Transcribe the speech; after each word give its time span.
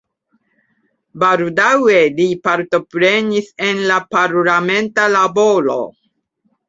Baldaŭe 1.23 1.99
li 2.19 2.27
partoprenis 2.47 3.53
en 3.67 3.83
la 3.93 3.99
parlamenta 4.17 5.07
laboro. 5.21 5.77